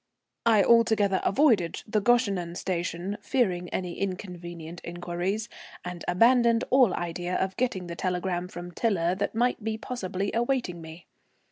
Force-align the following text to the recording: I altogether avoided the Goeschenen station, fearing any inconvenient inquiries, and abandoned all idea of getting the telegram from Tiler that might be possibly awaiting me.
I 0.47 0.63
altogether 0.63 1.21
avoided 1.23 1.83
the 1.85 2.01
Goeschenen 2.01 2.57
station, 2.57 3.19
fearing 3.21 3.69
any 3.69 3.99
inconvenient 3.99 4.81
inquiries, 4.83 5.47
and 5.85 6.03
abandoned 6.07 6.63
all 6.71 6.95
idea 6.95 7.35
of 7.35 7.55
getting 7.55 7.85
the 7.85 7.95
telegram 7.95 8.47
from 8.47 8.71
Tiler 8.71 9.13
that 9.13 9.35
might 9.35 9.63
be 9.63 9.77
possibly 9.77 10.31
awaiting 10.33 10.81
me. 10.81 11.05